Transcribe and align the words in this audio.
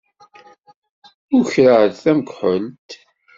Ukreɣ-d 1.37 1.93
tamekḥelt. 2.03 2.89